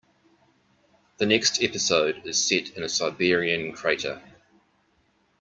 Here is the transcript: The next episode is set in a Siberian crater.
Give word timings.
The 1.17 1.27
next 1.27 1.61
episode 1.61 2.25
is 2.25 2.43
set 2.43 2.69
in 2.75 2.81
a 2.81 2.89
Siberian 2.89 3.71
crater. 3.71 4.19